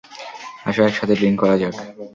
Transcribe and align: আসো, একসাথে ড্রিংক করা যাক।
আসো, 0.65 0.81
একসাথে 0.83 1.13
ড্রিংক 1.15 1.37
করা 1.39 1.55
যাক। 1.57 1.73